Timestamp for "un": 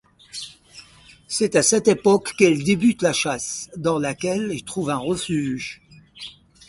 4.89-4.97